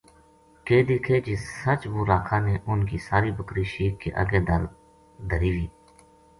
[0.65, 4.39] کے دیکھے جے سچ بو راکھا نے اُنھ کی ساری بکری شیک کے اَگے
[5.29, 5.65] دھری وو